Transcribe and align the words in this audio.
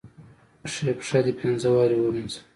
خۍ 0.71 0.91
خپه 1.03 1.19
دې 1.25 1.31
پينزه 1.39 1.69
وارې 1.73 1.97
ووينزه. 1.99 2.39